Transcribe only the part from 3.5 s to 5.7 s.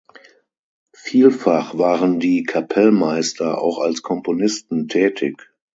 auch als Komponisten tätig.